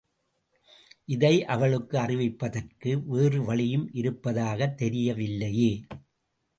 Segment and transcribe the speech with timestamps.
[1.05, 5.71] இதை அவளுக்கு அறிவிப்பதற்கு வேறு வழியும் இருப்பதாகத் தெரியவில்லையே?